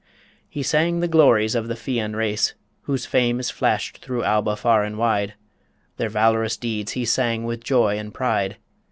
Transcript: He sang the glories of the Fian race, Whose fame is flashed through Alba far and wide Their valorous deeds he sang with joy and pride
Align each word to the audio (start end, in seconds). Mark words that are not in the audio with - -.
He 0.49 0.63
sang 0.63 0.99
the 0.99 1.07
glories 1.07 1.53
of 1.53 1.67
the 1.67 1.75
Fian 1.75 2.15
race, 2.15 2.55
Whose 2.85 3.05
fame 3.05 3.39
is 3.39 3.51
flashed 3.51 3.99
through 3.99 4.23
Alba 4.23 4.55
far 4.55 4.83
and 4.83 4.97
wide 4.97 5.35
Their 5.97 6.09
valorous 6.09 6.57
deeds 6.57 6.93
he 6.93 7.05
sang 7.05 7.43
with 7.43 7.63
joy 7.63 7.99
and 7.99 8.11
pride 8.11 8.57